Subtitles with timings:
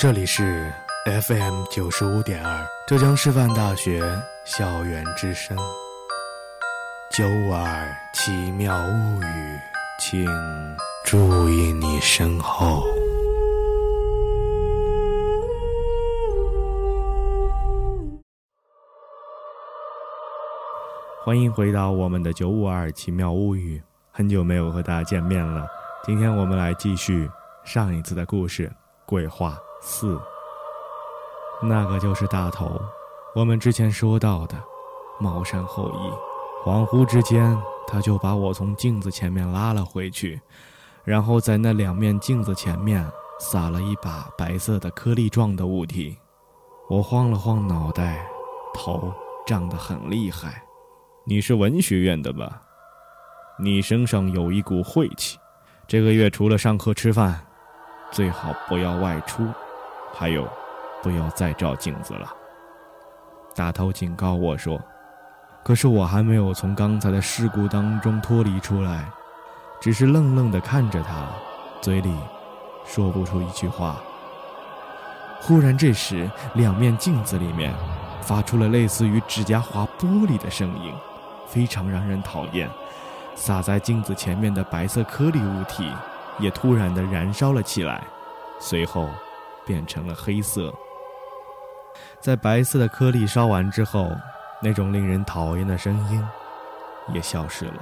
[0.00, 0.72] 这里是
[1.06, 4.00] FM 九十五点二浙江师范大学
[4.44, 5.56] 校园之声。
[7.10, 7.84] 九五二
[8.14, 9.58] 奇妙物语，
[9.98, 10.24] 请
[11.04, 12.84] 注意你身后。
[21.24, 25.66] 欢迎回到我们的九五二奇妙物语，很久没有和大家见面了。
[26.04, 27.28] 今天我们来继续
[27.64, 28.70] 上一次的故事，
[29.04, 30.20] 鬼话四。
[31.62, 32.80] 那个就是大头，
[33.34, 34.56] 我们之前说到的
[35.18, 36.12] 茅山后裔。
[36.64, 40.40] 恍惚之间，他就把我从镜子前面拉了回去，
[41.04, 43.08] 然后在那两面镜子前面
[43.38, 46.18] 撒了一把白色的颗粒状的物体。
[46.88, 48.26] 我晃了晃脑袋，
[48.74, 49.12] 头
[49.46, 50.62] 胀得很厉害。
[51.24, 52.60] 你是文学院的吧？
[53.58, 55.38] 你身上有一股晦气。
[55.86, 57.40] 这个月除了上课吃饭，
[58.10, 59.46] 最好不要外出。
[60.12, 60.48] 还有，
[61.02, 62.26] 不要再照镜子了。
[63.54, 64.80] 大头警告我说。
[65.64, 69.04] 可是我还没有从刚才的事故当中脱离出来，
[69.80, 71.26] 只是愣愣地看着他，
[71.82, 72.16] 嘴里
[72.86, 73.96] 说不出一句话。
[75.42, 77.74] 忽然，这时两面镜子里面
[78.22, 80.94] 发出了类似于指甲划玻璃的声音，
[81.46, 82.70] 非常让人讨厌。
[83.34, 85.92] 洒在镜子前面的白色颗粒物体
[86.38, 88.02] 也突然地燃烧了起来，
[88.58, 89.06] 随后
[89.68, 90.74] 变成了黑色。
[92.18, 94.10] 在白色的颗粒烧完之后。
[94.60, 96.20] 那种令人讨厌的声音
[97.14, 97.74] 也消失了。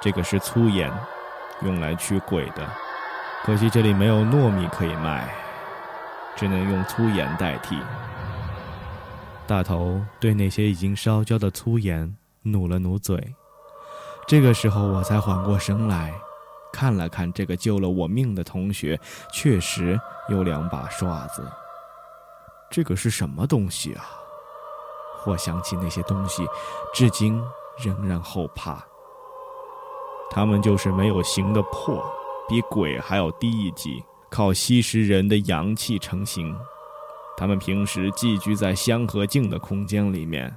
[0.00, 0.88] 这个是粗盐，
[1.62, 2.64] 用来驱鬼的。
[3.42, 5.34] 可惜这里没有糯米可以卖，
[6.36, 7.76] 只能用粗盐代替。
[9.44, 13.34] 大头对那些已经烧焦的粗盐努了努嘴。
[14.28, 16.14] 这个时候我才缓过神来，
[16.72, 18.98] 看了看这个救了我命的同学，
[19.32, 21.46] 确实有两把刷子。
[22.70, 24.04] 这个是什么东西啊？
[25.26, 26.44] 我想起那些东西，
[26.94, 27.40] 至今
[27.78, 28.82] 仍然后怕。
[30.30, 32.02] 他们就是没有形的魄，
[32.48, 36.56] 比鬼还要低一级，靠吸食人的阳气成形。
[37.36, 40.56] 他们平时寄居在香和镜的空间里面，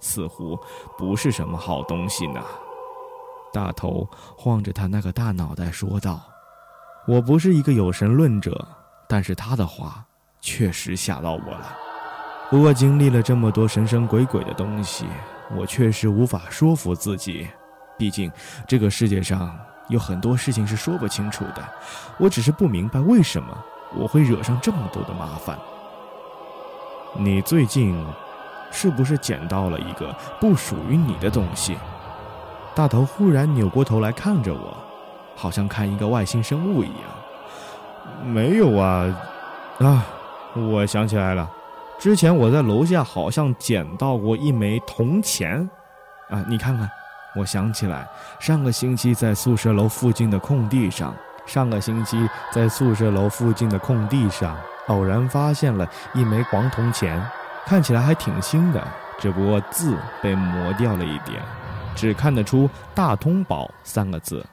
[0.00, 0.58] 似乎
[0.96, 2.42] 不是什么好东西呢。
[3.52, 6.22] 大头晃着他那个大脑袋说道
[7.06, 8.66] ：“我不是一个有神论者，
[9.08, 10.04] 但是他的话
[10.40, 11.76] 确实吓到我了。”
[12.50, 15.06] 不过经历了这么多神神鬼鬼的东西，
[15.56, 17.48] 我确实无法说服自己。
[17.96, 18.30] 毕竟
[18.66, 19.56] 这个世界上
[19.88, 21.62] 有很多事情是说不清楚的。
[22.18, 23.56] 我只是不明白为什么
[23.94, 25.58] 我会惹上这么多的麻烦。
[27.16, 27.94] 你最近
[28.72, 31.76] 是不是捡到了一个不属于你的东西？
[32.80, 34.74] 大头忽然扭过头来看着我，
[35.36, 38.24] 好像看一个外星生物一样。
[38.24, 39.04] 没有啊，
[39.80, 40.06] 啊，
[40.54, 41.46] 我想起来了。
[41.98, 45.68] 之前我在楼下好像捡到过一枚铜钱，
[46.30, 46.90] 啊，你看看，
[47.36, 48.08] 我想起来，
[48.38, 51.14] 上个星期在宿舍楼附近的空地上，
[51.44, 57.22] 上个星期在宿舍楼附近的空地上，偶然发现了一枚黄铜钱，
[57.66, 58.82] 看起来还挺新的，
[59.18, 61.42] 只不过字被磨掉了一点，
[61.94, 64.44] 只看得出“大通宝”三个字。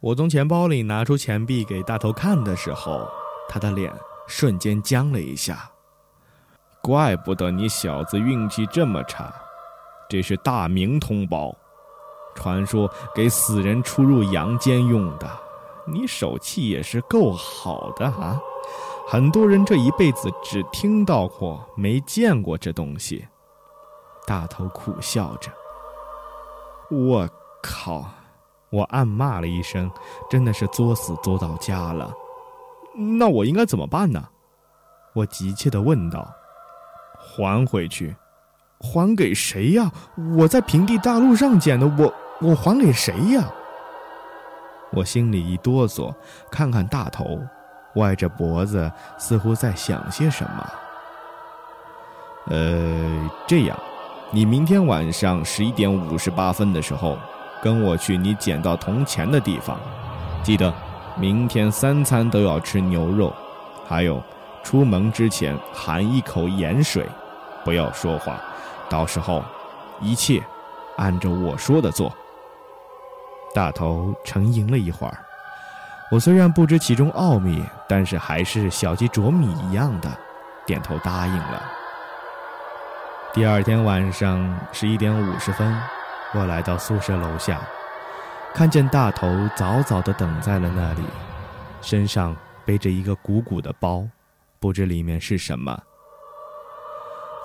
[0.00, 3.08] 我从钱包里拿出钱币给大头看的时候，
[3.48, 3.92] 他的脸
[4.26, 5.70] 瞬间僵了一下。
[6.82, 9.32] 怪不得你小子运气这么差，
[10.08, 11.54] 这是大明通宝，
[12.34, 15.30] 传说给死人出入阳间用的。
[15.86, 18.40] 你手气也是够好的啊！
[19.06, 23.26] 很多人这一辈子只听到过，没见过这东西。
[24.26, 25.52] 大头苦笑着
[26.92, 27.28] ：“我
[27.62, 28.04] 靠！”
[28.70, 29.90] 我暗骂了一声，
[30.30, 32.10] 真的是作死作到家了。
[33.18, 34.22] 那我应该怎么办呢？
[35.14, 36.26] 我急切地问道。
[37.18, 38.14] 还回去，
[38.80, 39.90] 还给谁呀？
[40.36, 43.44] 我在平地大路上捡的，我我还给谁呀？
[44.90, 46.14] 我心里一哆嗦，
[46.50, 47.38] 看看大头，
[47.96, 50.72] 歪着脖子，似乎在想些什么。
[52.46, 53.78] 呃，这样，
[54.34, 57.18] 你明天晚上十一点五十八分的时候，
[57.62, 59.78] 跟我去你捡到铜钱的地方，
[60.42, 60.72] 记得
[61.18, 63.30] 明天三餐都要吃牛肉，
[63.86, 64.22] 还有，
[64.64, 67.06] 出门之前含一口盐水。
[67.62, 68.40] 不要说话，
[68.88, 69.44] 到时候
[70.00, 70.42] 一切
[70.96, 72.10] 按照我说的做。
[73.54, 75.18] 大头沉吟了一会儿，
[76.10, 80.08] 我虽然不知其中奥秘，但是还是小鸡啄米一样的
[80.64, 81.62] 点头答应了。
[83.34, 85.74] 第二天晚上十一点五十分，
[86.34, 87.62] 我来到宿舍楼下，
[88.52, 89.26] 看见大头
[89.56, 91.02] 早早的等在了那里，
[91.80, 92.36] 身上
[92.66, 94.06] 背着一个鼓鼓的包，
[94.60, 95.80] 不知里面是什么。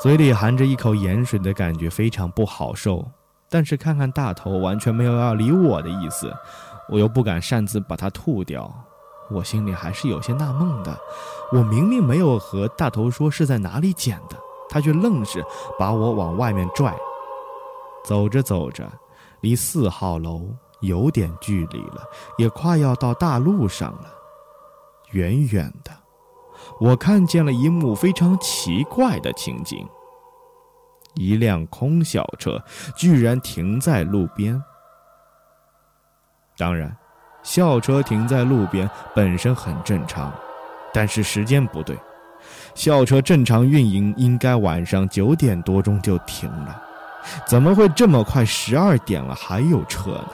[0.01, 3.09] 嘴里含着一口盐水的感觉非常不好受，
[3.49, 6.35] 但是看看大头完全没有要理我的意思，
[6.89, 8.69] 我又不敢擅自把它吐掉，
[9.31, 10.99] 我心里还是有些纳闷的。
[11.53, 14.37] 我明明没有和大头说是在哪里捡的，
[14.69, 15.43] 他却愣是
[15.77, 16.95] 把我往外面拽。
[18.03, 18.89] 走着走着，
[19.41, 20.47] 离四号楼
[20.81, 22.03] 有点距离了，
[22.37, 24.13] 也快要到大路上了。
[25.11, 25.91] 远远的，
[26.79, 29.87] 我看见了一幕非常奇怪的情景：
[31.15, 32.61] 一辆空小车
[32.95, 34.61] 居然停在路边。
[36.57, 36.95] 当然，
[37.43, 40.31] 校车停在路边本身很正常，
[40.93, 41.97] 但是时间不对。
[42.75, 46.81] 校车正常运营应该晚上九点多钟就停了，
[47.45, 48.45] 怎么会这么快？
[48.45, 50.29] 十二点了还有车呢？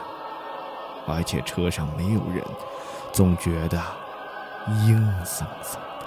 [1.08, 2.44] 而且车上没有人，
[3.12, 3.82] 总觉得……
[4.86, 4.96] 阴
[5.26, 6.06] 森森的。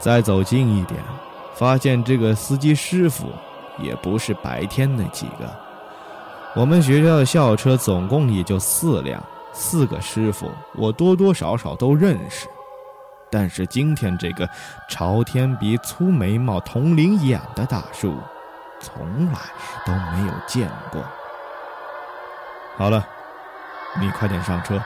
[0.00, 0.98] 再走近一点，
[1.54, 3.26] 发现这个司机师傅
[3.78, 5.48] 也不是白天那几个。
[6.56, 12.48] 我们学校的校车总共也就四辆，四个师傅，我多多少少都认识。
[13.32, 14.46] 但是今天这个
[14.90, 18.14] 朝天鼻、粗眉毛、铜铃眼的大叔，
[18.78, 19.38] 从来
[19.86, 21.02] 都没有见过。
[22.76, 23.02] 好了，
[23.98, 24.78] 你快点上车。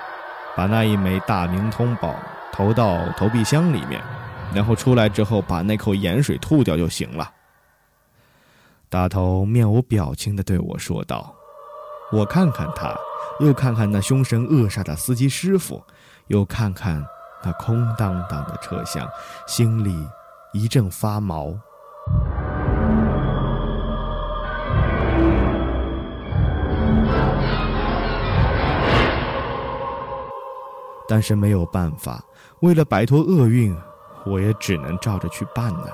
[0.56, 2.16] 把那一枚大明通宝
[2.50, 4.00] 投到投币箱里面，
[4.54, 7.30] 然后出来之后把那口盐水吐掉就行了。
[8.88, 11.34] 大头面无表情地对我说道
[12.10, 12.96] ：“我看看他，
[13.38, 15.84] 又看看那凶神恶煞的司机师傅，
[16.28, 17.04] 又看看
[17.46, 19.08] 那空荡荡的车厢，
[19.46, 19.94] 心里
[20.52, 21.54] 一阵发毛。”
[31.08, 32.20] 但是没有办法，
[32.62, 33.72] 为了摆脱厄运，
[34.24, 35.86] 我也只能照着去办呢。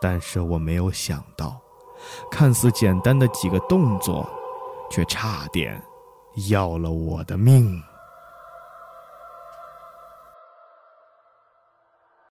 [0.00, 1.60] 但是我没有想到，
[2.30, 4.26] 看似简单的几个动作，
[4.90, 5.78] 却差点
[6.48, 7.82] 要了我的命。